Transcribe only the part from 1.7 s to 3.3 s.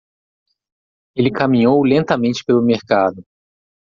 lentamente pelo mercado.